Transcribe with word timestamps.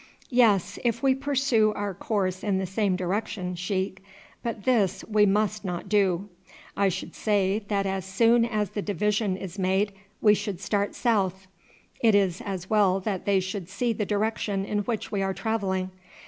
"Yes, 0.31 0.79
if 0.83 1.03
we 1.03 1.13
pursue 1.13 1.73
our 1.73 1.93
course 1.93 2.43
in 2.43 2.57
the 2.57 2.65
same 2.65 2.95
direction, 2.95 3.53
sheik, 3.53 4.01
but 4.41 4.63
this 4.63 5.05
we 5.07 5.27
must 5.27 5.63
not 5.63 5.87
do. 5.87 6.27
I 6.75 6.89
should 6.89 7.13
say 7.13 7.59
that 7.67 7.85
as 7.85 8.03
soon 8.03 8.43
as 8.43 8.71
the 8.71 8.81
division 8.81 9.37
is 9.37 9.59
made 9.59 9.93
we 10.19 10.33
should 10.33 10.59
start 10.59 10.95
south; 10.95 11.45
it 11.99 12.15
is 12.15 12.41
as 12.43 12.67
well 12.67 12.99
that 13.01 13.25
they 13.25 13.39
should 13.39 13.69
see 13.69 13.93
the 13.93 14.03
direction 14.07 14.65
in 14.65 14.79
which 14.79 15.11
we 15.11 15.21
are 15.21 15.35
travelling. 15.35 15.91